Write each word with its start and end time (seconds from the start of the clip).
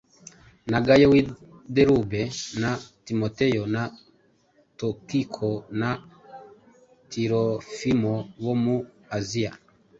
na 0.71 0.79
Gayo 0.85 1.07
w’i 1.13 1.21
Derube, 1.75 2.21
na 2.61 2.71
Timoteyo 3.07 3.63
na 3.75 3.83
Tukiko 4.77 5.49
na 5.79 5.91
Tirofimo 7.09 8.15
bo 8.43 8.53
mu 8.63 8.77
Asiya. 9.17 9.51